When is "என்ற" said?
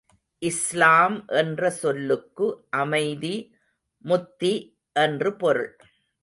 1.27-1.69